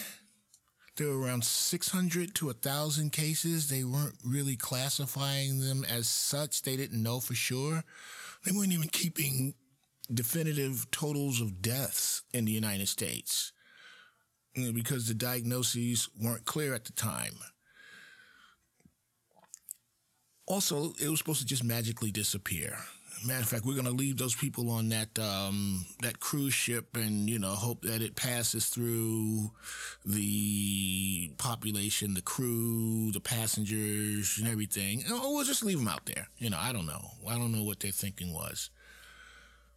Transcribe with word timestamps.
there 0.95 1.07
were 1.07 1.19
around 1.19 1.43
600 1.43 2.35
to 2.35 2.45
1,000 2.47 3.11
cases. 3.11 3.67
They 3.67 3.83
weren't 3.83 4.17
really 4.23 4.55
classifying 4.55 5.59
them 5.59 5.83
as 5.83 6.07
such. 6.07 6.61
They 6.61 6.77
didn't 6.77 7.01
know 7.01 7.19
for 7.19 7.33
sure. 7.33 7.83
They 8.45 8.51
weren't 8.51 8.73
even 8.73 8.89
keeping 8.89 9.55
definitive 10.13 10.89
totals 10.91 11.41
of 11.41 11.61
deaths 11.61 12.21
in 12.33 12.45
the 12.45 12.51
United 12.51 12.87
States 12.87 13.51
because 14.53 15.07
the 15.07 15.15
diagnoses 15.15 16.09
weren't 16.21 16.45
clear 16.45 16.75
at 16.75 16.85
the 16.85 16.93
time. 16.93 17.33
Also, 20.45 20.93
it 21.01 21.09
was 21.09 21.19
supposed 21.19 21.39
to 21.39 21.45
just 21.45 21.63
magically 21.63 22.11
disappear. 22.11 22.77
Matter 23.25 23.41
of 23.41 23.47
fact, 23.47 23.65
we're 23.65 23.73
going 23.73 23.85
to 23.85 23.91
leave 23.91 24.17
those 24.17 24.35
people 24.35 24.69
on 24.69 24.89
that 24.89 25.17
um, 25.17 25.85
that 26.01 26.19
cruise 26.19 26.53
ship, 26.53 26.97
and 26.97 27.29
you 27.29 27.39
know, 27.39 27.51
hope 27.51 27.83
that 27.83 28.01
it 28.01 28.15
passes 28.15 28.65
through 28.65 29.51
the 30.05 31.31
population, 31.37 32.15
the 32.15 32.21
crew, 32.21 33.11
the 33.11 33.21
passengers, 33.21 34.37
and 34.39 34.47
everything. 34.47 35.03
Or 35.09 35.33
we'll 35.35 35.45
just 35.45 35.63
leave 35.63 35.79
them 35.79 35.87
out 35.87 36.05
there. 36.05 36.27
You 36.37 36.49
know, 36.49 36.57
I 36.59 36.73
don't 36.73 36.85
know. 36.85 37.11
I 37.29 37.35
don't 37.37 37.53
know 37.53 37.63
what 37.63 37.79
their 37.79 37.91
thinking 37.91 38.33
was. 38.33 38.69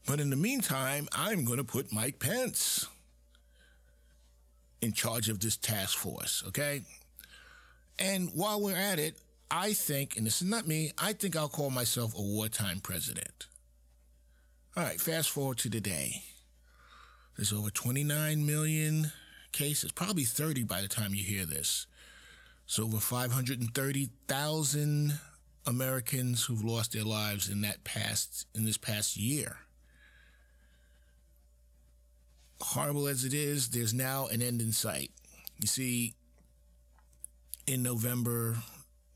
But 0.07 0.19
in 0.19 0.31
the 0.31 0.37
meantime, 0.37 1.09
I'm 1.13 1.45
going 1.45 1.59
to 1.59 1.65
put 1.65 1.93
Mike 1.93 2.19
Pence 2.19 2.87
in 4.81 4.93
charge 4.93 5.29
of 5.29 5.39
this 5.39 5.57
task 5.57 5.97
force. 5.97 6.43
Okay, 6.49 6.83
and 7.99 8.31
while 8.35 8.61
we're 8.61 8.77
at 8.77 8.99
it, 8.99 9.17
I 9.51 9.73
think, 9.73 10.17
and 10.17 10.25
this 10.27 10.43
is 10.43 10.49
not 10.49 10.67
me, 10.67 10.91
I 10.99 11.13
think 11.13 11.37
I'll 11.37 11.49
call 11.49 11.71
myself 11.71 12.13
a 12.17 12.23
wartime 12.23 12.81
president. 12.81 13.47
All 14.77 14.83
right, 14.83 15.01
fast 15.01 15.31
forward 15.31 15.59
to 15.59 15.71
today. 15.71 16.23
There's 17.37 17.53
over 17.53 17.71
29 17.71 18.45
million 18.45 19.13
cases, 19.53 19.93
probably 19.93 20.25
30 20.25 20.65
by 20.65 20.81
the 20.81 20.89
time 20.89 21.15
you 21.15 21.23
hear 21.23 21.47
this. 21.47 21.87
So 22.67 22.85
over 22.85 22.99
530,000 22.99 25.21
Americans 25.67 26.45
who've 26.45 26.65
lost 26.65 26.93
their 26.93 27.05
lives 27.05 27.49
in 27.49 27.61
that 27.63 27.85
past 27.85 28.47
in 28.55 28.65
this 28.65 28.77
past 28.77 29.17
year. 29.17 29.59
Horrible 32.61 33.07
as 33.07 33.25
it 33.25 33.35
is, 33.35 33.69
there's 33.69 33.95
now 33.95 34.27
an 34.27 34.43
end 34.43 34.61
in 34.61 34.73
sight. 34.73 35.11
You 35.61 35.67
see, 35.67 36.15
in 37.67 37.83
November, 37.83 38.57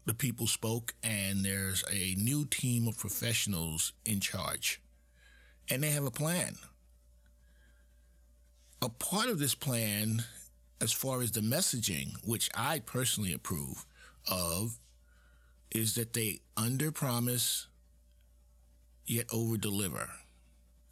the 0.06 0.14
people 0.14 0.46
spoke, 0.46 0.94
and 1.02 1.44
there's 1.44 1.84
a 1.90 2.14
new 2.16 2.44
team 2.44 2.88
of 2.88 2.98
professionals 2.98 3.92
in 4.04 4.20
charge, 4.20 4.80
and 5.68 5.82
they 5.82 5.90
have 5.90 6.04
a 6.04 6.10
plan. 6.10 6.56
A 8.82 8.88
part 8.88 9.28
of 9.28 9.38
this 9.38 9.54
plan, 9.54 10.24
as 10.80 10.92
far 10.92 11.20
as 11.20 11.32
the 11.32 11.40
messaging, 11.40 12.12
which 12.24 12.48
I 12.54 12.78
personally 12.80 13.32
approve 13.32 13.84
of, 14.30 14.78
is 15.70 15.94
that 15.94 16.14
they 16.14 16.40
under 16.56 16.90
promise 16.90 17.66
yet 19.06 19.26
over 19.32 19.56
deliver. 19.56 20.08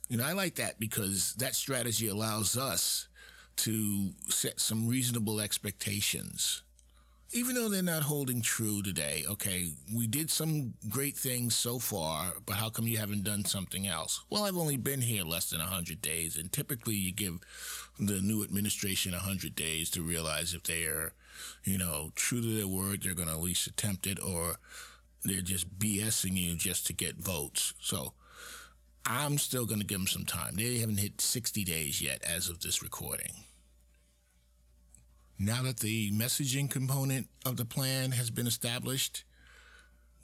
You 0.08 0.18
know, 0.18 0.24
I 0.24 0.32
like 0.32 0.56
that 0.56 0.78
because 0.78 1.34
that 1.34 1.54
strategy 1.54 2.08
allows 2.08 2.56
us 2.56 3.08
to 3.56 4.10
set 4.28 4.60
some 4.60 4.86
reasonable 4.86 5.40
expectations 5.40 6.62
even 7.30 7.54
though 7.54 7.68
they're 7.68 7.82
not 7.82 8.04
holding 8.04 8.40
true 8.40 8.82
today, 8.82 9.24
okay, 9.28 9.72
we 9.94 10.06
did 10.06 10.30
some 10.30 10.74
great 10.88 11.16
things 11.16 11.54
so 11.54 11.78
far, 11.78 12.32
but 12.46 12.56
how 12.56 12.70
come 12.70 12.86
you 12.86 12.96
haven't 12.96 13.24
done 13.24 13.44
something 13.44 13.86
else? 13.86 14.22
Well, 14.30 14.44
I've 14.44 14.56
only 14.56 14.78
been 14.78 15.02
here 15.02 15.24
less 15.24 15.50
than 15.50 15.60
100 15.60 16.00
days, 16.00 16.38
and 16.38 16.50
typically 16.50 16.94
you 16.94 17.12
give 17.12 17.38
the 17.98 18.20
new 18.22 18.42
administration 18.42 19.12
100 19.12 19.54
days 19.54 19.90
to 19.90 20.02
realize 20.02 20.54
if 20.54 20.62
they 20.62 20.84
are, 20.84 21.12
you 21.64 21.76
know, 21.76 22.12
true 22.14 22.40
to 22.40 22.56
their 22.56 22.68
word, 22.68 23.02
they're 23.02 23.14
going 23.14 23.28
to 23.28 23.34
at 23.34 23.40
least 23.40 23.66
attempt 23.66 24.06
it, 24.06 24.18
or 24.22 24.56
they're 25.22 25.42
just 25.42 25.78
BSing 25.78 26.36
you 26.36 26.54
just 26.54 26.86
to 26.86 26.94
get 26.94 27.16
votes. 27.16 27.74
So 27.80 28.14
I'm 29.04 29.36
still 29.36 29.66
going 29.66 29.80
to 29.80 29.86
give 29.86 29.98
them 29.98 30.06
some 30.06 30.24
time. 30.24 30.56
They 30.56 30.78
haven't 30.78 31.00
hit 31.00 31.20
60 31.20 31.62
days 31.64 32.00
yet 32.00 32.22
as 32.24 32.48
of 32.48 32.60
this 32.60 32.82
recording. 32.82 33.32
Now 35.38 35.62
that 35.62 35.78
the 35.78 36.10
messaging 36.10 36.68
component 36.68 37.28
of 37.46 37.56
the 37.56 37.64
plan 37.64 38.10
has 38.12 38.30
been 38.30 38.48
established, 38.48 39.24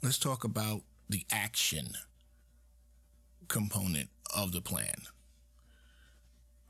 let's 0.03 0.19
talk 0.19 0.43
about 0.43 0.81
the 1.09 1.25
action 1.31 1.93
component 3.47 4.09
of 4.35 4.51
the 4.51 4.61
plan. 4.61 4.95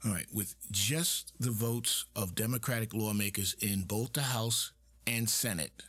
All 0.05 0.11
right, 0.11 0.27
with 0.31 0.55
just 0.69 1.33
the 1.39 1.49
votes 1.49 2.05
of 2.15 2.35
Democratic 2.35 2.93
lawmakers 2.93 3.55
in 3.59 3.83
both 3.83 4.13
the 4.13 4.21
House 4.21 4.71
and 5.07 5.27
Senate, 5.27 5.81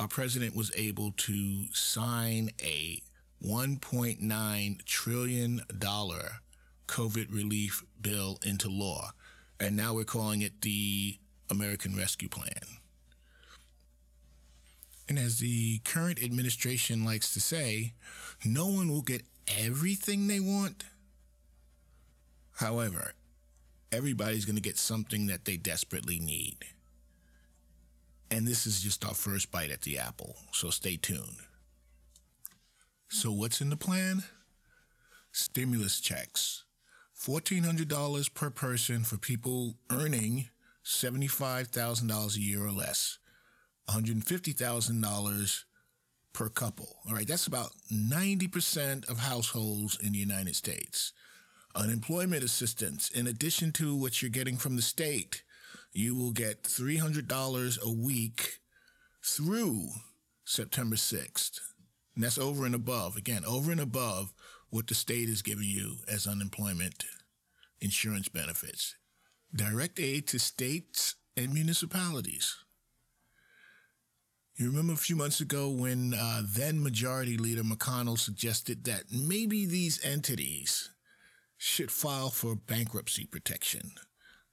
our 0.00 0.08
president 0.08 0.56
was 0.56 0.72
able 0.74 1.12
to 1.18 1.66
sign 1.72 2.50
a 2.60 3.00
$1.9 3.44 4.84
trillion 4.84 5.60
COVID 6.88 7.32
relief 7.32 7.84
bill 8.00 8.38
into 8.44 8.68
law. 8.68 9.12
And 9.62 9.76
now 9.76 9.94
we're 9.94 10.02
calling 10.02 10.42
it 10.42 10.62
the 10.62 11.18
American 11.48 11.94
Rescue 11.96 12.28
Plan. 12.28 12.66
And 15.08 15.20
as 15.20 15.38
the 15.38 15.78
current 15.84 16.20
administration 16.20 17.04
likes 17.04 17.32
to 17.34 17.40
say, 17.40 17.94
no 18.44 18.66
one 18.66 18.90
will 18.90 19.02
get 19.02 19.22
everything 19.56 20.26
they 20.26 20.40
want. 20.40 20.82
However, 22.56 23.12
everybody's 23.92 24.44
going 24.44 24.56
to 24.56 24.62
get 24.62 24.78
something 24.78 25.28
that 25.28 25.44
they 25.44 25.56
desperately 25.58 26.18
need. 26.18 26.56
And 28.32 28.48
this 28.48 28.66
is 28.66 28.82
just 28.82 29.04
our 29.04 29.14
first 29.14 29.52
bite 29.52 29.70
at 29.70 29.82
the 29.82 29.96
apple, 29.96 30.38
so 30.52 30.70
stay 30.70 30.96
tuned. 30.96 31.36
So, 33.08 33.30
what's 33.30 33.60
in 33.60 33.70
the 33.70 33.76
plan? 33.76 34.24
Stimulus 35.30 36.00
checks 36.00 36.64
$1,400 37.22 38.34
per 38.34 38.50
person 38.50 39.04
for 39.04 39.16
people 39.16 39.76
earning 39.90 40.48
$75,000 40.84 42.36
a 42.36 42.40
year 42.40 42.66
or 42.66 42.72
less, 42.72 43.18
$150,000 43.88 45.64
per 46.32 46.48
couple. 46.48 46.96
All 47.06 47.14
right, 47.14 47.28
that's 47.28 47.46
about 47.46 47.70
90% 47.92 49.08
of 49.08 49.20
households 49.20 49.98
in 50.00 50.12
the 50.12 50.18
United 50.18 50.56
States. 50.56 51.12
Unemployment 51.76 52.42
assistance, 52.42 53.08
in 53.10 53.28
addition 53.28 53.70
to 53.72 53.94
what 53.94 54.20
you're 54.20 54.28
getting 54.28 54.56
from 54.56 54.74
the 54.74 54.82
state, 54.82 55.44
you 55.92 56.16
will 56.16 56.32
get 56.32 56.64
$300 56.64 57.82
a 57.82 57.90
week 57.90 58.58
through 59.24 59.90
September 60.44 60.96
6th. 60.96 61.60
And 62.16 62.24
that's 62.24 62.38
over 62.38 62.66
and 62.66 62.74
above, 62.74 63.16
again, 63.16 63.44
over 63.46 63.70
and 63.70 63.80
above 63.80 64.32
what 64.72 64.86
the 64.86 64.94
state 64.94 65.28
is 65.28 65.42
giving 65.42 65.68
you 65.68 65.96
as 66.08 66.26
unemployment 66.26 67.04
insurance 67.82 68.28
benefits. 68.30 68.96
Direct 69.54 70.00
aid 70.00 70.26
to 70.28 70.38
states 70.38 71.16
and 71.36 71.52
municipalities. 71.52 72.56
You 74.56 74.70
remember 74.70 74.94
a 74.94 74.96
few 74.96 75.14
months 75.14 75.40
ago 75.40 75.68
when 75.68 76.14
uh, 76.14 76.42
then 76.46 76.82
Majority 76.82 77.36
Leader 77.36 77.62
McConnell 77.62 78.18
suggested 78.18 78.84
that 78.84 79.04
maybe 79.12 79.66
these 79.66 80.02
entities 80.02 80.88
should 81.58 81.90
file 81.90 82.30
for 82.30 82.54
bankruptcy 82.54 83.26
protection. 83.26 83.92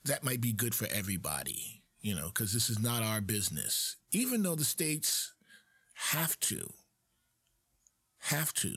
That 0.04 0.26
might 0.26 0.42
be 0.42 0.52
good 0.52 0.76
for 0.76 0.88
everybody, 0.94 1.82
you 2.02 2.14
know, 2.14 2.28
because 2.28 2.54
this 2.54 2.70
is 2.70 2.80
not 2.80 3.04
our 3.04 3.22
business. 3.22 3.96
Even 4.12 4.44
though 4.44 4.56
the 4.56 4.66
states 4.66 5.34
have 6.12 6.38
to 6.42 6.70
have 8.24 8.54
to 8.56 8.76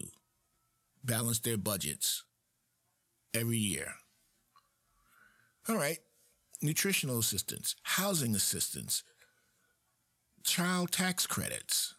balance 1.05 1.41
their 1.41 1.57
budgets 1.57 2.25
every 3.35 3.59
year. 3.59 3.95
All 5.69 5.77
right, 5.77 5.99
nutritional 6.61 7.19
assistance, 7.19 7.77
housing 7.83 8.35
assistance, 8.35 9.03
child 10.45 10.91
tax 10.91 11.27
credits. 11.27 11.95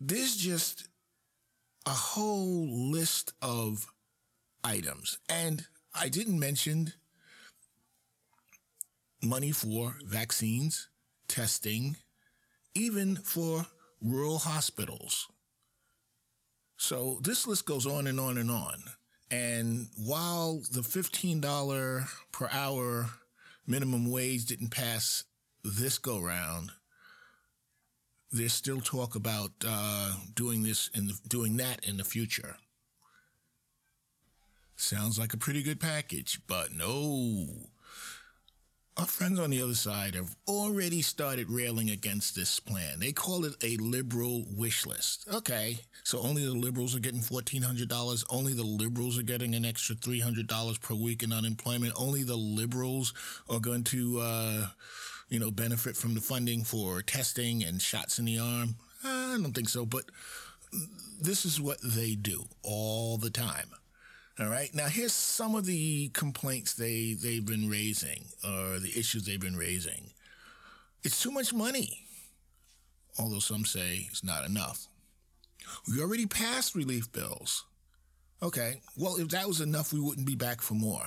There's 0.00 0.36
just 0.36 0.88
a 1.86 1.90
whole 1.90 2.90
list 2.90 3.32
of 3.42 3.86
items. 4.62 5.18
And 5.28 5.66
I 5.94 6.08
didn't 6.08 6.38
mention 6.38 6.92
money 9.22 9.50
for 9.50 9.96
vaccines, 10.04 10.88
testing, 11.28 11.96
even 12.74 13.16
for 13.16 13.66
rural 14.00 14.38
hospitals. 14.38 15.28
So 16.78 17.18
this 17.22 17.46
list 17.46 17.66
goes 17.66 17.86
on 17.86 18.06
and 18.06 18.18
on 18.18 18.38
and 18.38 18.50
on. 18.50 18.84
And 19.30 19.88
while 19.96 20.62
the 20.70 20.80
$15 20.80 22.08
per 22.32 22.48
hour 22.50 23.10
minimum 23.66 24.10
wage 24.10 24.46
didn't 24.46 24.70
pass 24.70 25.24
this 25.62 25.98
go 25.98 26.18
round, 26.20 26.70
there's 28.30 28.52
still 28.52 28.80
talk 28.80 29.16
about 29.16 29.50
uh, 29.66 30.14
doing 30.34 30.62
this 30.62 30.88
and 30.94 31.10
doing 31.28 31.56
that 31.56 31.84
in 31.84 31.96
the 31.96 32.04
future. 32.04 32.56
Sounds 34.76 35.18
like 35.18 35.34
a 35.34 35.38
pretty 35.38 35.62
good 35.62 35.80
package, 35.80 36.40
but 36.46 36.72
no. 36.72 37.46
Our 38.98 39.06
friends 39.06 39.38
on 39.38 39.50
the 39.50 39.62
other 39.62 39.76
side 39.76 40.16
have 40.16 40.34
already 40.48 41.02
started 41.02 41.48
railing 41.48 41.88
against 41.88 42.34
this 42.34 42.58
plan. 42.58 42.98
They 42.98 43.12
call 43.12 43.44
it 43.44 43.54
a 43.62 43.76
liberal 43.76 44.44
wish 44.50 44.86
list. 44.86 45.24
Okay, 45.32 45.78
so 46.02 46.18
only 46.18 46.44
the 46.44 46.50
liberals 46.50 46.96
are 46.96 46.98
getting 46.98 47.20
$1,400. 47.20 48.24
Only 48.28 48.54
the 48.54 48.64
liberals 48.64 49.16
are 49.16 49.22
getting 49.22 49.54
an 49.54 49.64
extra 49.64 49.94
$300 49.94 50.80
per 50.80 50.94
week 50.96 51.22
in 51.22 51.32
unemployment. 51.32 51.92
Only 51.96 52.24
the 52.24 52.34
liberals 52.34 53.14
are 53.48 53.60
going 53.60 53.84
to, 53.84 54.18
uh, 54.18 54.66
you 55.28 55.38
know, 55.38 55.52
benefit 55.52 55.96
from 55.96 56.14
the 56.14 56.20
funding 56.20 56.64
for 56.64 57.00
testing 57.00 57.62
and 57.62 57.80
shots 57.80 58.18
in 58.18 58.24
the 58.24 58.40
arm. 58.40 58.74
I 59.04 59.38
don't 59.40 59.54
think 59.54 59.68
so, 59.68 59.86
but 59.86 60.06
this 61.20 61.44
is 61.44 61.60
what 61.60 61.78
they 61.84 62.16
do 62.16 62.46
all 62.64 63.16
the 63.16 63.30
time. 63.30 63.70
All 64.40 64.48
right. 64.48 64.72
Now 64.72 64.86
here's 64.86 65.12
some 65.12 65.56
of 65.56 65.66
the 65.66 66.10
complaints 66.10 66.74
they 66.74 67.14
they've 67.14 67.44
been 67.44 67.68
raising 67.68 68.24
or 68.44 68.78
the 68.78 68.92
issues 68.96 69.24
they've 69.24 69.40
been 69.40 69.56
raising. 69.56 70.10
It's 71.02 71.20
too 71.20 71.32
much 71.32 71.52
money. 71.52 72.04
Although 73.18 73.40
some 73.40 73.64
say 73.64 74.06
it's 74.10 74.22
not 74.22 74.44
enough. 74.44 74.86
We 75.90 76.00
already 76.00 76.26
passed 76.26 76.76
relief 76.76 77.10
bills. 77.10 77.64
Okay. 78.40 78.80
Well, 78.96 79.16
if 79.16 79.28
that 79.28 79.48
was 79.48 79.60
enough, 79.60 79.92
we 79.92 80.00
wouldn't 80.00 80.26
be 80.26 80.36
back 80.36 80.60
for 80.60 80.74
more. 80.74 81.06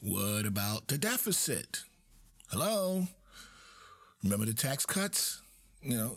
What 0.00 0.46
about 0.46 0.86
the 0.86 0.98
deficit? 0.98 1.82
Hello? 2.50 3.08
Remember 4.22 4.46
the 4.46 4.54
tax 4.54 4.86
cuts? 4.86 5.42
You 5.82 5.96
know, 5.96 6.16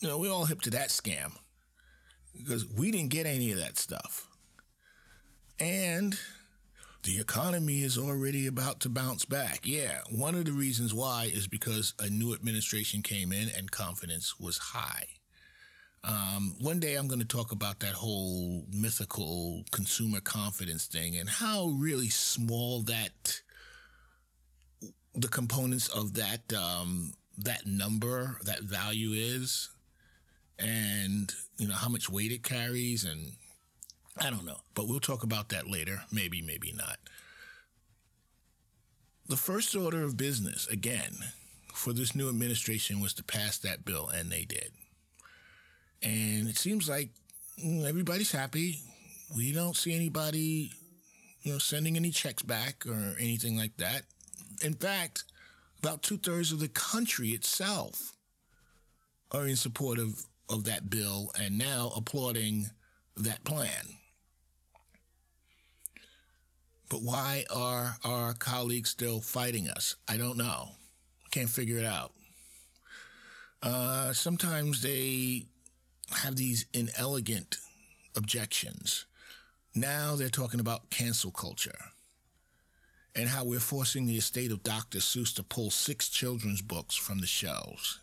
you 0.00 0.08
know, 0.08 0.18
we're 0.18 0.32
all 0.32 0.46
hip 0.46 0.62
to 0.62 0.70
that 0.70 0.88
scam. 0.88 1.32
Because 2.36 2.66
we 2.66 2.90
didn't 2.90 3.10
get 3.10 3.26
any 3.26 3.52
of 3.52 3.58
that 3.58 3.76
stuff. 3.76 4.26
And 5.62 6.18
the 7.04 7.20
economy 7.20 7.82
is 7.82 7.96
already 7.96 8.48
about 8.48 8.80
to 8.80 8.88
bounce 8.88 9.24
back. 9.24 9.60
Yeah, 9.62 10.00
one 10.10 10.34
of 10.34 10.44
the 10.44 10.50
reasons 10.50 10.92
why 10.92 11.30
is 11.32 11.46
because 11.46 11.94
a 12.00 12.08
new 12.08 12.34
administration 12.34 13.00
came 13.00 13.30
in 13.30 13.48
and 13.56 13.70
confidence 13.70 14.40
was 14.40 14.58
high. 14.58 15.06
Um, 16.02 16.56
one 16.60 16.80
day 16.80 16.96
I'm 16.96 17.06
going 17.06 17.20
to 17.20 17.24
talk 17.24 17.52
about 17.52 17.78
that 17.78 17.92
whole 17.92 18.64
mythical 18.72 19.62
consumer 19.70 20.18
confidence 20.18 20.86
thing 20.86 21.16
and 21.16 21.28
how 21.28 21.68
really 21.68 22.08
small 22.08 22.82
that 22.82 23.40
the 25.14 25.28
components 25.28 25.86
of 25.86 26.14
that 26.14 26.52
um, 26.52 27.12
that 27.38 27.66
number 27.66 28.38
that 28.42 28.64
value 28.64 29.12
is, 29.12 29.70
and 30.58 31.32
you 31.56 31.68
know 31.68 31.74
how 31.74 31.88
much 31.88 32.10
weight 32.10 32.32
it 32.32 32.42
carries 32.42 33.04
and 33.04 33.34
I 34.18 34.30
don't 34.30 34.44
know, 34.44 34.60
but 34.74 34.88
we'll 34.88 35.00
talk 35.00 35.22
about 35.22 35.48
that 35.50 35.68
later. 35.70 36.02
Maybe, 36.12 36.42
maybe 36.42 36.72
not. 36.72 36.98
The 39.28 39.36
first 39.36 39.74
order 39.74 40.02
of 40.02 40.16
business, 40.16 40.66
again, 40.66 41.16
for 41.72 41.92
this 41.92 42.14
new 42.14 42.28
administration 42.28 43.00
was 43.00 43.14
to 43.14 43.24
pass 43.24 43.58
that 43.58 43.84
bill, 43.84 44.08
and 44.08 44.30
they 44.30 44.44
did. 44.44 44.72
And 46.02 46.48
it 46.48 46.58
seems 46.58 46.88
like 46.88 47.10
everybody's 47.64 48.32
happy. 48.32 48.80
We 49.34 49.52
don't 49.52 49.76
see 49.76 49.94
anybody, 49.94 50.72
you 51.42 51.52
know, 51.52 51.58
sending 51.58 51.96
any 51.96 52.10
checks 52.10 52.42
back 52.42 52.84
or 52.86 53.16
anything 53.18 53.56
like 53.56 53.76
that. 53.78 54.02
In 54.62 54.74
fact, 54.74 55.24
about 55.78 56.02
two 56.02 56.18
thirds 56.18 56.52
of 56.52 56.60
the 56.60 56.68
country 56.68 57.30
itself 57.30 58.12
are 59.30 59.46
in 59.46 59.56
support 59.56 59.98
of, 59.98 60.26
of 60.50 60.64
that 60.64 60.90
bill 60.90 61.30
and 61.40 61.56
now 61.56 61.92
applauding 61.96 62.66
that 63.16 63.42
plan. 63.44 63.96
But 66.92 67.00
why 67.00 67.46
are 67.50 67.96
our 68.04 68.34
colleagues 68.34 68.90
still 68.90 69.22
fighting 69.22 69.66
us? 69.66 69.96
I 70.06 70.18
don't 70.18 70.36
know. 70.36 70.72
Can't 71.30 71.48
figure 71.48 71.78
it 71.78 71.86
out. 71.86 72.12
Uh, 73.62 74.12
sometimes 74.12 74.82
they 74.82 75.46
have 76.10 76.36
these 76.36 76.66
inelegant 76.74 77.56
objections. 78.14 79.06
Now 79.74 80.16
they're 80.16 80.28
talking 80.28 80.60
about 80.60 80.90
cancel 80.90 81.30
culture 81.30 81.78
and 83.16 83.26
how 83.26 83.44
we're 83.44 83.58
forcing 83.58 84.04
the 84.04 84.18
estate 84.18 84.52
of 84.52 84.62
Dr. 84.62 84.98
Seuss 84.98 85.34
to 85.36 85.42
pull 85.42 85.70
six 85.70 86.10
children's 86.10 86.60
books 86.60 86.94
from 86.94 87.20
the 87.20 87.26
shelves. 87.26 88.00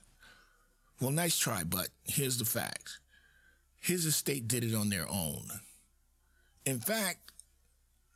Well, 1.00 1.12
nice 1.12 1.38
try, 1.38 1.64
but 1.64 1.90
here's 2.06 2.40
the 2.40 2.46
fact 2.46 2.98
his 3.80 4.08
estate 4.08 4.48
did 4.48 4.64
it 4.64 4.74
on 4.74 4.90
their 4.90 5.08
own. 5.08 5.44
In 6.66 6.80
fact, 6.80 7.30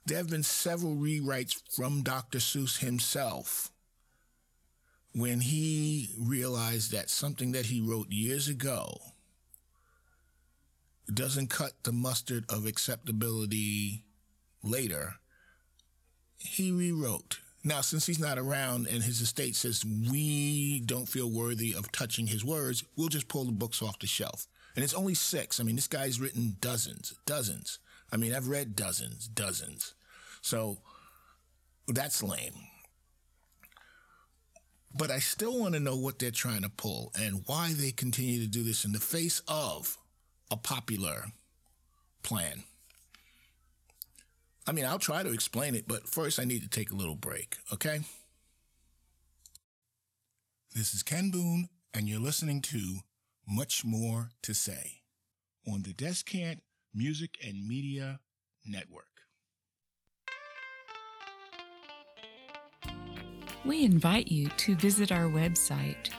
there 0.05 0.17
have 0.17 0.29
been 0.29 0.43
several 0.43 0.95
rewrites 0.95 1.61
from 1.73 2.03
Dr. 2.03 2.39
Seuss 2.39 2.79
himself 2.79 3.71
when 5.13 5.41
he 5.41 6.09
realized 6.19 6.91
that 6.91 7.09
something 7.09 7.51
that 7.51 7.67
he 7.67 7.79
wrote 7.79 8.11
years 8.11 8.47
ago 8.47 8.97
doesn't 11.13 11.49
cut 11.49 11.73
the 11.83 11.91
mustard 11.91 12.45
of 12.49 12.65
acceptability 12.65 14.03
later, 14.63 15.15
he 16.37 16.71
rewrote. 16.71 17.39
Now, 17.63 17.81
since 17.81 18.05
he's 18.05 18.19
not 18.19 18.37
around 18.37 18.87
and 18.87 19.03
his 19.03 19.21
estate 19.21 19.55
says 19.55 19.85
we 19.85 20.81
don't 20.81 21.07
feel 21.07 21.31
worthy 21.31 21.73
of 21.73 21.91
touching 21.91 22.27
his 22.27 22.43
words, 22.43 22.83
we'll 22.97 23.07
just 23.07 23.27
pull 23.27 23.45
the 23.45 23.51
books 23.51 23.81
off 23.81 23.99
the 23.99 24.07
shelf. 24.07 24.47
And 24.75 24.83
it's 24.83 24.93
only 24.93 25.13
six. 25.13 25.59
I 25.59 25.63
mean, 25.63 25.75
this 25.75 25.87
guy's 25.87 26.19
written 26.19 26.57
dozens, 26.59 27.13
dozens. 27.25 27.79
I 28.13 28.17
mean, 28.17 28.35
I've 28.35 28.47
read 28.47 28.75
dozens, 28.75 29.27
dozens. 29.27 29.95
So 30.41 30.77
that's 31.87 32.21
lame. 32.21 32.53
But 34.95 35.09
I 35.09 35.17
still 35.17 35.59
want 35.59 35.73
to 35.73 35.79
know 35.79 35.97
what 35.97 36.19
they're 36.19 36.29
trying 36.29 36.61
to 36.61 36.69
pull 36.69 37.11
and 37.19 37.41
why 37.47 37.73
they 37.73 37.91
continue 37.91 38.39
to 38.41 38.47
do 38.47 38.61
this 38.61 38.85
in 38.85 38.91
the 38.91 38.99
face 38.99 39.41
of 39.47 39.97
a 40.51 40.55
popular 40.55 41.25
plan. 42.21 42.63
I 44.67 44.73
mean, 44.73 44.85
I'll 44.85 44.99
try 44.99 45.23
to 45.23 45.33
explain 45.33 45.73
it, 45.73 45.87
but 45.87 46.07
first 46.07 46.39
I 46.39 46.45
need 46.45 46.61
to 46.61 46.69
take 46.69 46.91
a 46.91 46.95
little 46.95 47.15
break, 47.15 47.57
okay? 47.73 48.01
This 50.75 50.93
is 50.93 51.01
Ken 51.01 51.31
Boone, 51.31 51.69
and 51.95 52.07
you're 52.07 52.19
listening 52.19 52.61
to 52.61 52.97
Much 53.47 53.83
More 53.83 54.29
to 54.43 54.53
Say 54.53 55.01
on 55.67 55.81
the 55.81 55.93
Descant 55.93 56.61
Music 56.93 57.35
and 57.45 57.67
Media 57.67 58.19
Network. 58.65 59.07
We 63.65 63.83
invite 63.85 64.27
you 64.27 64.49
to 64.49 64.75
visit 64.75 65.09
our 65.11 65.29
website, 65.29 66.09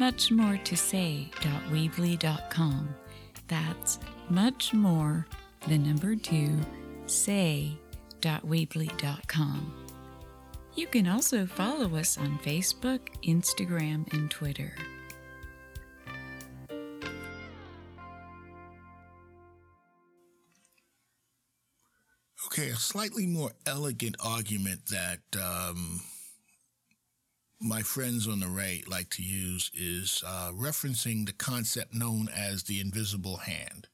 muchmoretosay.weebly.com. 0.00 2.94
That's 3.46 3.98
much 4.28 4.74
more, 4.74 5.26
the 5.66 5.78
number 5.78 6.14
two, 6.16 6.58
say.weebly.com. 7.06 9.84
You 10.74 10.86
can 10.86 11.08
also 11.08 11.46
follow 11.46 11.96
us 11.96 12.18
on 12.18 12.38
Facebook, 12.40 13.00
Instagram, 13.24 14.12
and 14.12 14.30
Twitter. 14.30 14.74
Okay, 22.58 22.70
a 22.70 22.76
slightly 22.76 23.24
more 23.24 23.52
elegant 23.66 24.16
argument 24.18 24.86
that 24.86 25.20
um, 25.40 26.00
my 27.60 27.82
friends 27.82 28.26
on 28.26 28.40
the 28.40 28.48
right 28.48 28.82
like 28.88 29.10
to 29.10 29.22
use 29.22 29.70
is 29.74 30.24
uh, 30.26 30.50
referencing 30.52 31.24
the 31.24 31.32
concept 31.32 31.94
known 31.94 32.28
as 32.36 32.64
the 32.64 32.80
invisible 32.80 33.36
hand, 33.36 33.86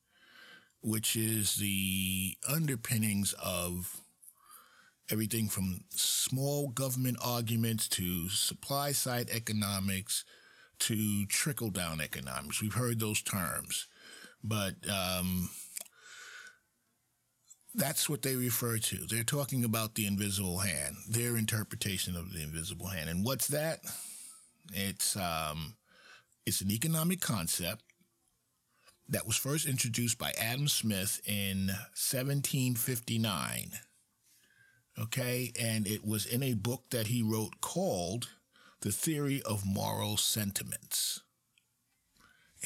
which 0.80 1.14
is 1.14 1.56
the 1.56 2.38
underpinnings 2.48 3.34
of 3.34 4.00
everything 5.10 5.50
from 5.50 5.84
small 5.90 6.68
government 6.68 7.18
arguments 7.22 7.86
to 7.88 8.30
supply 8.30 8.92
side 8.92 9.28
economics 9.30 10.24
to 10.78 11.26
trickle 11.26 11.68
down 11.68 12.00
economics. 12.00 12.62
We've 12.62 12.72
heard 12.72 12.98
those 12.98 13.20
terms, 13.20 13.88
but 14.42 14.76
um, 14.88 15.50
that's 17.74 18.08
what 18.08 18.22
they 18.22 18.36
refer 18.36 18.78
to. 18.78 18.96
They're 19.08 19.24
talking 19.24 19.64
about 19.64 19.94
the 19.94 20.06
invisible 20.06 20.58
hand, 20.58 20.96
their 21.08 21.36
interpretation 21.36 22.16
of 22.16 22.32
the 22.32 22.42
invisible 22.42 22.86
hand. 22.86 23.10
And 23.10 23.24
what's 23.24 23.48
that? 23.48 23.80
It's 24.72 25.16
um, 25.16 25.74
it's 26.46 26.60
an 26.60 26.70
economic 26.70 27.20
concept 27.20 27.82
that 29.08 29.26
was 29.26 29.36
first 29.36 29.66
introduced 29.66 30.18
by 30.18 30.32
Adam 30.40 30.68
Smith 30.68 31.20
in 31.26 31.66
1759. 31.94 33.72
Okay, 34.96 35.52
and 35.60 35.88
it 35.88 36.06
was 36.06 36.24
in 36.24 36.42
a 36.42 36.54
book 36.54 36.84
that 36.90 37.08
he 37.08 37.22
wrote 37.22 37.60
called 37.60 38.28
The 38.80 38.92
Theory 38.92 39.42
of 39.42 39.66
Moral 39.66 40.16
Sentiments. 40.16 41.20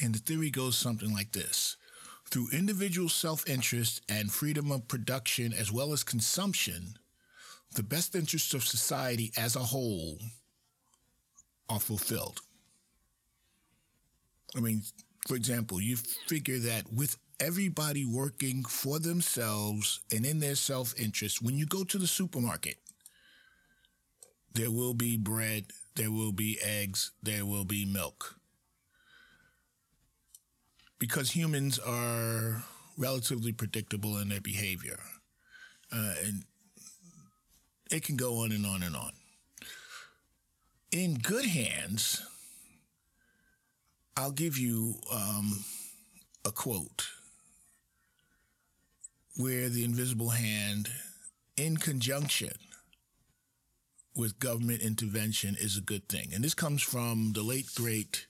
And 0.01 0.13
the 0.13 0.19
theory 0.19 0.51
goes 0.51 0.77
something 0.77 1.11
like 1.11 1.31
this 1.31 1.75
through 2.29 2.49
individual 2.53 3.09
self 3.09 3.47
interest 3.49 4.01
and 4.07 4.31
freedom 4.31 4.71
of 4.71 4.87
production 4.87 5.53
as 5.53 5.71
well 5.71 5.93
as 5.93 6.03
consumption, 6.03 6.95
the 7.75 7.83
best 7.83 8.15
interests 8.15 8.53
of 8.53 8.63
society 8.63 9.31
as 9.37 9.55
a 9.55 9.59
whole 9.59 10.17
are 11.69 11.79
fulfilled. 11.79 12.41
I 14.55 14.59
mean, 14.59 14.81
for 15.27 15.35
example, 15.35 15.81
you 15.81 15.97
figure 15.97 16.59
that 16.59 16.91
with 16.91 17.17
everybody 17.39 18.05
working 18.05 18.63
for 18.63 18.99
themselves 18.99 19.99
and 20.11 20.25
in 20.25 20.39
their 20.39 20.55
self 20.55 20.93
interest, 20.99 21.41
when 21.41 21.57
you 21.57 21.65
go 21.65 21.83
to 21.83 21.97
the 21.97 22.07
supermarket, 22.07 22.77
there 24.53 24.71
will 24.71 24.93
be 24.93 25.17
bread, 25.17 25.65
there 25.95 26.11
will 26.11 26.31
be 26.31 26.59
eggs, 26.63 27.11
there 27.21 27.45
will 27.45 27.65
be 27.65 27.85
milk 27.85 28.38
because 30.99 31.31
humans 31.31 31.79
are 31.79 32.63
relatively 32.97 33.53
predictable 33.53 34.17
in 34.17 34.29
their 34.29 34.41
behavior. 34.41 34.99
Uh, 35.91 36.13
and 36.25 36.43
it 37.89 38.03
can 38.03 38.17
go 38.17 38.39
on 38.43 38.51
and 38.51 38.65
on 38.65 38.83
and 38.83 38.95
on. 38.95 39.11
In 40.91 41.15
good 41.15 41.45
hands, 41.45 42.21
I'll 44.17 44.31
give 44.31 44.57
you 44.57 44.95
um, 45.11 45.63
a 46.45 46.51
quote 46.51 47.07
where 49.37 49.69
the 49.69 49.85
invisible 49.85 50.29
hand, 50.29 50.89
in 51.55 51.77
conjunction 51.77 52.51
with 54.15 54.39
government 54.39 54.81
intervention, 54.81 55.55
is 55.57 55.77
a 55.77 55.81
good 55.81 56.09
thing. 56.09 56.31
And 56.33 56.43
this 56.43 56.53
comes 56.53 56.81
from 56.81 57.31
the 57.33 57.43
late, 57.43 57.73
great 57.73 58.27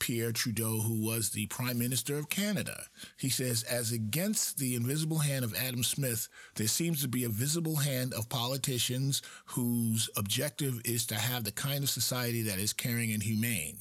Pierre 0.00 0.32
Trudeau, 0.32 0.80
who 0.80 1.06
was 1.06 1.30
the 1.30 1.46
Prime 1.46 1.78
Minister 1.78 2.16
of 2.18 2.28
Canada. 2.28 2.86
He 3.16 3.28
says, 3.28 3.62
as 3.62 3.92
against 3.92 4.58
the 4.58 4.74
invisible 4.74 5.18
hand 5.18 5.44
of 5.44 5.54
Adam 5.54 5.84
Smith, 5.84 6.28
there 6.56 6.66
seems 6.66 7.00
to 7.02 7.08
be 7.08 7.22
a 7.22 7.28
visible 7.28 7.76
hand 7.76 8.12
of 8.14 8.28
politicians 8.28 9.22
whose 9.44 10.10
objective 10.16 10.80
is 10.84 11.06
to 11.06 11.14
have 11.14 11.44
the 11.44 11.52
kind 11.52 11.84
of 11.84 11.90
society 11.90 12.42
that 12.42 12.58
is 12.58 12.72
caring 12.72 13.12
and 13.12 13.22
humane. 13.22 13.78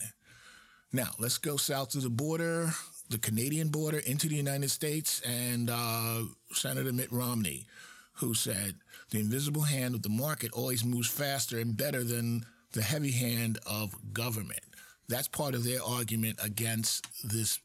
Now, 0.92 1.10
let's 1.18 1.38
go 1.38 1.58
south 1.58 1.90
to 1.92 2.00
the 2.00 2.10
border, 2.10 2.70
the 3.10 3.18
Canadian 3.18 3.70
border, 3.70 4.00
into 4.00 4.28
the 4.28 4.36
United 4.36 4.70
States, 4.70 5.22
and 5.22 5.70
uh, 5.72 6.22
Senator 6.52 6.92
Mitt 6.94 7.12
Romney, 7.12 7.66
who 8.14 8.34
said, 8.34 8.76
the 9.12 9.20
invisible 9.20 9.64
hand 9.64 9.96
of 9.96 10.04
the 10.04 10.10
market 10.10 10.52
always 10.52 10.84
moves 10.84 11.10
faster 11.10 11.60
and 11.60 11.78
better 11.78 12.04
than 12.04 12.46
the 12.74 12.82
heavy 12.82 13.12
hand 13.12 13.58
of 13.66 13.96
government. 14.14 14.62
That's 15.10 15.28
part 15.28 15.56
of 15.56 15.64
their 15.64 15.84
argument 15.84 16.40
against 16.42 17.08
this 17.28 17.60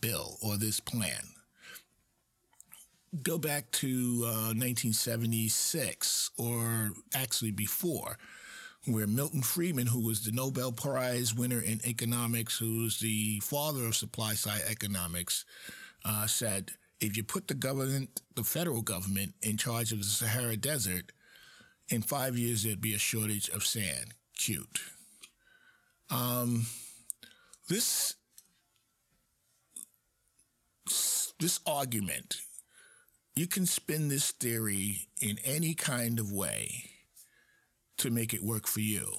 bill 0.00 0.36
or 0.42 0.56
this 0.56 0.80
plan. 0.80 1.22
Go 3.22 3.38
back 3.38 3.70
to 3.72 4.22
uh, 4.24 4.52
1976, 4.54 6.30
or 6.36 6.90
actually 7.14 7.52
before, 7.52 8.18
where 8.86 9.06
Milton 9.06 9.42
Friedman, 9.42 9.86
who 9.86 10.04
was 10.04 10.24
the 10.24 10.32
Nobel 10.32 10.72
Prize 10.72 11.34
winner 11.34 11.60
in 11.60 11.80
economics, 11.86 12.58
who's 12.58 12.98
the 12.98 13.40
father 13.40 13.84
of 13.86 13.96
supply 13.96 14.34
side 14.34 14.62
economics, 14.68 15.44
uh, 16.04 16.26
said, 16.26 16.72
if 17.00 17.16
you 17.16 17.24
put 17.24 17.48
the 17.48 17.54
government, 17.54 18.20
the 18.34 18.44
federal 18.44 18.82
government, 18.82 19.34
in 19.42 19.56
charge 19.56 19.92
of 19.92 19.98
the 19.98 20.04
Sahara 20.04 20.56
Desert, 20.56 21.12
in 21.88 22.02
five 22.02 22.36
years 22.36 22.62
there'd 22.62 22.80
be 22.80 22.94
a 22.94 22.98
shortage 22.98 23.48
of 23.50 23.64
sand. 23.64 24.14
Cute. 24.36 24.80
Um, 26.10 26.66
this 27.68 28.14
this 31.38 31.60
argument, 31.66 32.42
you 33.34 33.46
can 33.46 33.64
spin 33.64 34.08
this 34.08 34.30
theory 34.32 35.08
in 35.22 35.38
any 35.44 35.74
kind 35.74 36.18
of 36.18 36.30
way 36.30 36.90
to 37.98 38.10
make 38.10 38.34
it 38.34 38.42
work 38.42 38.66
for 38.66 38.80
you. 38.80 39.14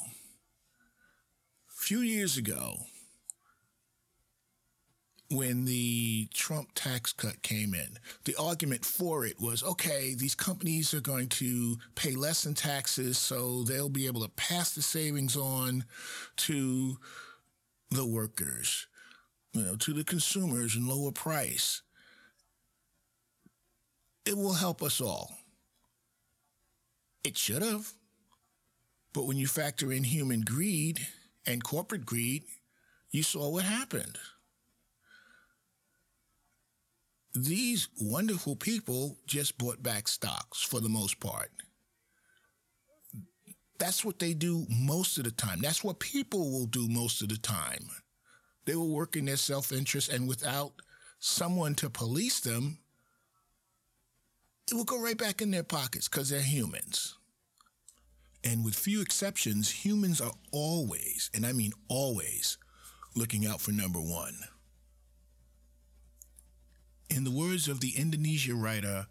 A 1.70 1.84
few 1.84 2.00
years 2.00 2.38
ago, 2.38 2.78
when 5.32 5.64
the 5.64 6.28
Trump 6.34 6.70
tax 6.76 7.14
cut 7.14 7.42
came 7.42 7.74
in. 7.74 7.98
The 8.26 8.36
argument 8.36 8.84
for 8.84 9.26
it 9.26 9.40
was 9.40 9.64
okay, 9.64 10.14
these 10.14 10.36
companies 10.36 10.94
are 10.94 11.02
going 11.02 11.30
to 11.30 11.78
pay 11.96 12.16
less 12.16 12.46
in 12.46 12.54
taxes, 12.54 13.18
so 13.18 13.64
they'll 13.64 13.90
be 13.90 14.08
able 14.08 14.22
to 14.22 14.30
pass 14.30 14.72
the 14.72 14.82
savings 14.82 15.38
on 15.38 15.86
to 16.38 16.98
the 17.90 18.06
workers, 18.06 18.88
you 19.54 19.62
know, 19.62 19.76
to 19.78 19.94
the 19.94 20.04
consumers 20.04 20.76
and 20.76 20.88
lower 20.88 21.12
price. 21.12 21.82
It 24.26 24.38
will 24.38 24.54
help 24.54 24.84
us 24.84 25.00
all. 25.00 25.32
It 27.24 27.38
should 27.38 27.62
have. 27.62 27.94
But 29.14 29.26
when 29.28 29.38
you 29.38 29.48
factor 29.48 29.92
in 29.92 30.04
human 30.04 30.42
greed 30.42 31.08
and 31.46 31.64
corporate 31.64 32.06
greed, 32.06 32.44
you 33.12 33.24
saw 33.24 33.50
what 33.50 33.64
happened. 33.64 34.18
These 37.34 37.88
wonderful 38.00 38.58
people 38.58 39.18
just 39.26 39.58
bought 39.58 39.82
back 39.82 40.08
stocks 40.10 40.62
for 40.62 40.82
the 40.82 40.90
most 40.90 41.20
part. 41.20 41.50
That's 43.80 44.04
what 44.04 44.20
they 44.20 44.34
do 44.34 44.68
most 44.70 45.18
of 45.18 45.24
the 45.24 45.32
time. 45.32 45.60
That's 45.62 45.84
what 45.84 46.00
people 46.00 46.52
will 46.52 46.66
do 46.66 46.88
most 46.90 47.22
of 47.22 47.30
the 47.30 47.38
time. 47.38 47.90
They 48.66 48.76
will 48.76 48.94
work 48.94 49.16
in 49.16 49.26
their 49.26 49.38
self 49.38 49.72
interest, 49.72 50.10
and 50.10 50.28
without 50.28 50.74
someone 51.20 51.74
to 51.76 51.90
police 51.90 52.42
them, 52.42 52.80
it 54.70 54.76
will 54.76 54.84
go 54.84 55.02
right 55.02 55.18
back 55.18 55.42
in 55.42 55.52
their 55.52 55.64
pockets 55.64 56.08
because 56.08 56.30
they're 56.30 56.42
humans. 56.42 57.18
And 58.44 58.66
with 58.66 58.76
few 58.76 59.02
exceptions, 59.02 59.70
humans 59.70 60.20
are 60.20 60.34
always, 60.52 61.30
and 61.34 61.46
I 61.46 61.54
mean 61.54 61.74
always, 61.88 62.58
looking 63.16 63.46
out 63.46 63.62
for 63.62 63.72
number 63.72 64.00
one. 64.00 64.36
In 67.14 67.26
the 67.26 67.32
words 67.32 67.68
of 67.68 67.82
the 67.82 67.92
Indonesia 67.98 68.56
writer 68.56 69.08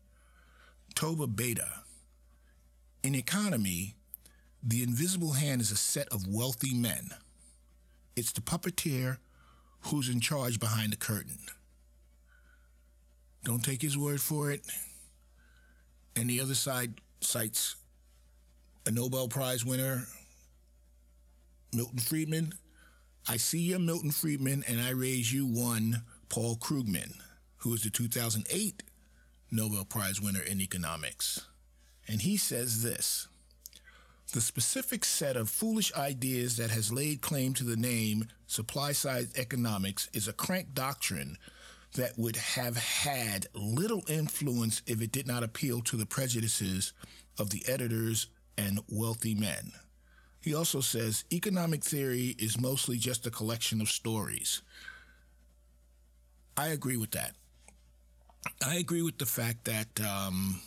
Toba 0.95 1.27
Beta, 1.27 1.69
in 3.03 3.15
economy, 3.15 3.95
the 4.63 4.83
invisible 4.83 5.33
hand 5.33 5.61
is 5.61 5.71
a 5.71 5.77
set 5.77 6.09
of 6.09 6.27
wealthy 6.27 6.73
men. 6.73 7.11
It's 8.17 8.33
the 8.33 8.41
puppeteer 8.41 9.19
who's 9.83 10.09
in 10.09 10.21
charge 10.21 10.59
behind 10.59 10.95
the 10.95 10.97
curtain. 10.97 11.41
Don't 13.45 13.63
take 13.63 13.83
his 13.83 13.99
word 13.99 14.23
for 14.23 14.51
it. 14.51 14.63
And 16.17 16.31
the 16.31 16.41
other 16.41 16.55
side 16.55 16.95
cites 17.21 17.77
a 18.87 18.91
Nobel 18.91 19.29
Prize 19.29 19.63
winner, 19.63 20.07
Milton 21.75 21.99
Friedman. 21.99 22.55
I 23.29 23.37
see 23.37 23.61
you, 23.61 23.79
Milton 23.79 24.11
Friedman, 24.11 24.65
and 24.67 24.81
I 24.81 24.91
raise 24.91 25.31
you 25.31 25.45
one, 25.45 26.03
Paul 26.31 26.57
Krugman, 26.57 27.13
who 27.61 27.75
is 27.75 27.83
the 27.83 27.91
2008 27.91 28.83
Nobel 29.51 29.85
Prize 29.85 30.21
winner 30.21 30.43
in 30.43 30.61
economics. 30.61 31.47
And 32.09 32.23
he 32.23 32.37
says 32.37 32.83
this 32.83 33.29
The 34.33 34.41
specific 34.41 35.05
set 35.05 35.37
of 35.37 35.51
foolish 35.51 35.95
ideas 35.95 36.57
that 36.57 36.71
has 36.71 36.93
laid 36.93 37.21
claim 37.21 37.55
to 37.55 37.65
the 37.65 37.77
name 37.77 38.29
supply 38.47 38.93
side 38.93 39.29
economics 39.37 40.09
is 40.13 40.29
a 40.29 40.33
crank 40.33 40.75
doctrine 40.75 41.37
that 41.95 42.17
would 42.17 42.37
have 42.37 42.77
had 42.77 43.47
little 43.55 44.03
influence 44.09 44.83
if 44.87 45.03
it 45.03 45.13
did 45.13 45.27
not 45.27 45.43
appeal 45.43 45.81
to 45.83 45.97
the 45.97 46.07
prejudices 46.07 46.93
of 47.39 47.51
the 47.51 47.65
editors 47.67 48.29
and 48.57 48.81
wealthy 48.89 49.35
men. 49.35 49.73
He 50.41 50.55
also 50.55 50.81
says 50.81 51.25
economic 51.33 51.85
theory 51.85 52.37
is 52.39 52.61
mostly 52.61 52.97
just 52.97 53.27
a 53.27 53.31
collection 53.31 53.81
of 53.81 53.91
stories. 53.91 54.63
I 56.57 56.69
agree 56.69 56.97
with 56.97 57.11
that. 57.13 57.35
I 58.65 58.77
agree 58.77 59.03
with 59.03 59.19
the 59.19 59.27
fact 59.27 59.65
that 59.65 60.01
um, 60.01 60.61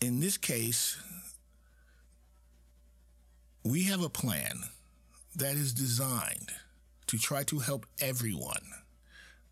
in 0.00 0.20
this 0.20 0.36
case, 0.36 0.96
we 3.64 3.84
have 3.84 4.02
a 4.02 4.08
plan 4.08 4.60
that 5.36 5.56
is 5.56 5.72
designed 5.72 6.50
to 7.06 7.18
try 7.18 7.42
to 7.44 7.58
help 7.58 7.86
everyone. 8.00 8.62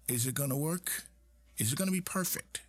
Is 0.09 0.27
it 0.27 0.35
going 0.35 0.51
to 0.51 0.57
work? 0.57 1.05
Is 1.59 1.73
it 1.73 1.77
going 1.79 1.89
to 1.89 1.93
be 1.93 2.01
perfect? 2.01 2.63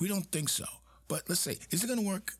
We 0.00 0.08
don't 0.08 0.30
think 0.30 0.48
so. 0.48 0.64
But 1.08 1.28
let's 1.28 1.40
say, 1.40 1.58
is 1.70 1.82
it 1.82 1.86
going 1.86 1.98
to 1.98 2.06
work? 2.06 2.32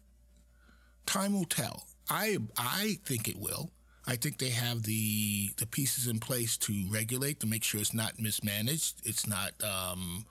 Time 1.07 1.33
will 1.33 1.45
tell. 1.45 1.87
I 2.11 2.39
I 2.57 2.99
think 3.05 3.29
it 3.29 3.39
will. 3.39 3.71
I 4.09 4.17
think 4.17 4.39
they 4.39 4.49
have 4.49 4.85
the 4.85 5.51
the 5.59 5.67
pieces 5.67 6.07
in 6.07 6.19
place 6.19 6.57
to 6.59 6.73
regulate 6.89 7.41
to 7.41 7.47
make 7.47 7.63
sure 7.63 7.81
it's 7.81 7.93
not 7.93 8.19
mismanaged. 8.19 9.03
It's 9.05 9.27
not 9.27 9.53
um, 9.63 10.25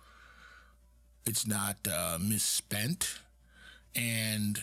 it's 1.27 1.45
not 1.45 1.77
uh, 1.87 2.17
misspent, 2.19 3.19
and 3.95 4.59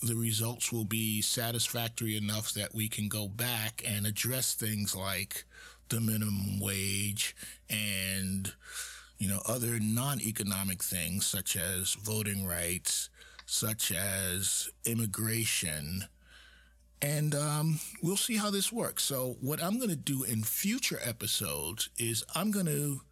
the 0.00 0.14
results 0.14 0.70
will 0.70 0.84
be 0.84 1.22
satisfactory 1.22 2.16
enough 2.16 2.52
that 2.52 2.72
we 2.74 2.88
can 2.88 3.08
go 3.08 3.26
back 3.26 3.82
and 3.84 4.06
address 4.06 4.54
things 4.54 4.94
like 4.94 5.44
the 5.88 6.00
minimum 6.00 6.60
wage 6.60 7.34
and 7.68 8.52
you 9.18 9.28
know, 9.28 9.40
other 9.46 9.78
non 9.80 10.20
economic 10.20 10.82
things 10.82 11.26
such 11.26 11.56
as 11.56 11.94
voting 11.94 12.46
rights, 12.46 13.08
such 13.46 13.90
as 13.90 14.68
immigration. 14.84 16.04
And 17.04 17.34
um, 17.34 17.80
we'll 18.02 18.16
see 18.16 18.38
how 18.38 18.50
this 18.50 18.72
works. 18.72 19.04
So, 19.04 19.36
what 19.42 19.62
I'm 19.62 19.76
going 19.76 19.90
to 19.90 19.96
do 19.96 20.22
in 20.22 20.42
future 20.42 20.98
episodes 21.04 21.90
is 21.98 22.24
I'm 22.34 22.50
going 22.50 22.64
to 22.64 23.02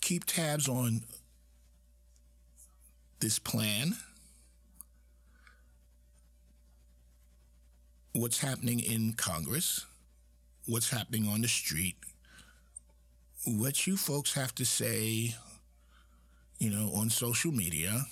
keep 0.00 0.24
tabs 0.24 0.66
on 0.66 1.02
this 3.20 3.38
plan, 3.38 3.96
what's 8.14 8.40
happening 8.40 8.80
in 8.80 9.12
Congress, 9.12 9.84
what's 10.66 10.88
happening 10.88 11.28
on 11.28 11.42
the 11.42 11.48
street, 11.48 11.96
what 13.46 13.86
you 13.86 13.98
folks 13.98 14.32
have 14.32 14.54
to 14.54 14.64
say, 14.64 15.34
you 16.58 16.70
know, 16.70 16.92
on 16.94 17.10
social 17.10 17.52
media, 17.52 18.04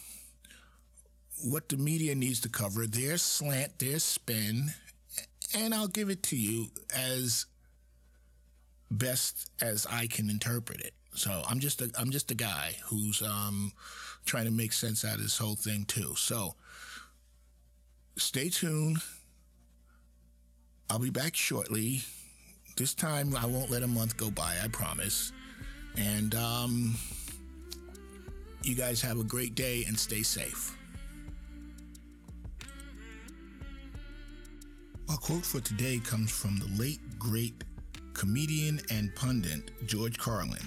what 1.45 1.69
the 1.69 1.77
media 1.77 2.15
needs 2.15 2.41
to 2.41 2.49
cover, 2.49 2.87
their 2.87 3.19
slant, 3.19 3.79
their 3.79 3.99
spin, 3.99 4.73
and 5.55 5.75
I'll 5.75 5.89
give 5.89 6.11
it 6.11 6.23
to 6.25 6.37
you 6.37 6.67
as 6.95 7.47
best 8.91 9.51
as 9.61 9.87
I 9.87 10.07
can 10.07 10.31
interpret 10.31 10.81
it. 10.81 10.95
So 11.15 11.43
I'm 11.49 11.61
just 11.61 11.83
a 11.83 11.91
I'm 11.99 12.11
just 12.11 12.31
a 12.31 12.35
guy 12.35 12.77
who's 12.87 13.23
um, 13.23 13.73
trying 14.25 14.47
to 14.47 14.51
make 14.51 14.73
sense 14.73 15.05
out 15.05 15.17
of 15.17 15.23
this 15.23 15.39
whole 15.39 15.57
thing 15.57 15.85
too. 15.85 16.15
So 16.17 16.55
stay 18.17 18.49
tuned. 18.49 18.99
I'll 20.89 20.99
be 20.99 21.11
back 21.11 21.35
shortly 21.35 22.03
this 22.77 22.95
time 22.95 23.37
I 23.37 23.47
won't 23.47 23.71
let 23.71 23.83
a 23.83 23.87
month 23.87 24.17
go 24.17 24.31
by, 24.31 24.57
I 24.63 24.69
promise. 24.69 25.33
And 25.97 26.35
um, 26.35 26.95
you 28.63 28.75
guys 28.75 29.03
have 29.03 29.19
a 29.19 29.25
great 29.25 29.55
day 29.55 29.85
and 29.87 29.99
stay 29.99 30.23
safe. 30.23 30.77
Our 35.13 35.19
quote 35.19 35.45
for 35.45 35.61
today 35.61 36.01
comes 36.03 36.33
from 36.33 36.59
the 36.59 36.67
late, 36.83 36.99
great 37.19 37.65
comedian 38.15 38.81
and 38.91 39.15
pundit 39.15 39.71
George 39.87 40.17
Carlin. 40.17 40.67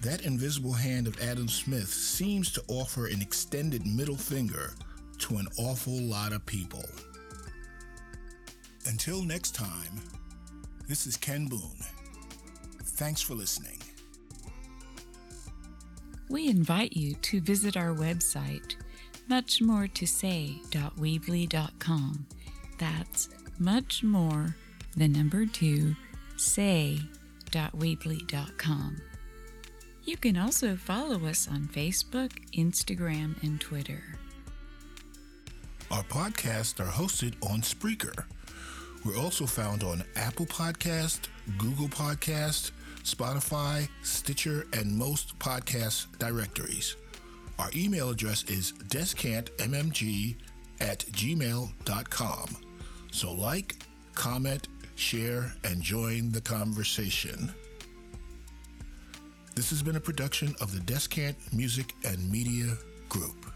That 0.00 0.22
invisible 0.22 0.72
hand 0.72 1.06
of 1.06 1.22
Adam 1.22 1.46
Smith 1.46 1.86
seems 1.86 2.50
to 2.54 2.62
offer 2.66 3.06
an 3.06 3.22
extended 3.22 3.86
middle 3.86 4.16
finger 4.16 4.72
to 5.18 5.36
an 5.36 5.46
awful 5.58 5.96
lot 5.96 6.32
of 6.32 6.44
people. 6.44 6.82
Until 8.86 9.22
next 9.22 9.54
time, 9.54 10.00
this 10.88 11.06
is 11.06 11.16
Ken 11.16 11.46
Boone. 11.46 11.78
Thanks 12.82 13.20
for 13.20 13.34
listening. 13.34 13.78
We 16.28 16.48
invite 16.48 16.96
you 16.96 17.14
to 17.14 17.40
visit 17.40 17.76
our 17.76 17.94
website, 17.94 18.74
muchmoretosay.weebly.com. 19.30 22.26
That's 22.78 23.28
much 23.58 24.02
more, 24.02 24.56
the 24.96 25.08
number 25.08 25.44
two, 25.46 25.94
say.weebly.com. 26.36 28.96
You 30.04 30.16
can 30.16 30.38
also 30.38 30.76
follow 30.76 31.26
us 31.26 31.48
on 31.48 31.68
Facebook, 31.68 32.32
Instagram, 32.52 33.42
and 33.42 33.60
Twitter. 33.60 34.02
Our 35.90 36.04
podcasts 36.04 36.80
are 36.80 36.90
hosted 36.90 37.34
on 37.42 37.60
Spreaker 37.60 38.24
we're 39.04 39.16
also 39.16 39.46
found 39.46 39.84
on 39.84 40.04
Apple 40.16 40.46
Podcast, 40.46 41.28
Google 41.56 41.88
Podcast, 41.88 42.72
Spotify, 43.04 43.88
Stitcher, 44.02 44.66
and 44.72 44.96
most 44.96 45.38
podcast 45.38 46.06
directories. 46.18 46.96
Our 47.58 47.70
email 47.74 48.10
address 48.10 48.44
is 48.44 48.72
descantmmg 48.88 50.36
at 50.80 51.00
gmail.com. 51.06 52.67
So 53.10 53.32
like, 53.32 53.76
comment, 54.14 54.68
share, 54.96 55.52
and 55.64 55.82
join 55.82 56.30
the 56.30 56.40
conversation. 56.40 57.52
This 59.54 59.70
has 59.70 59.82
been 59.82 59.96
a 59.96 60.00
production 60.00 60.54
of 60.60 60.72
the 60.72 60.80
Descant 60.80 61.36
Music 61.52 61.92
and 62.04 62.30
Media 62.30 62.76
Group. 63.08 63.46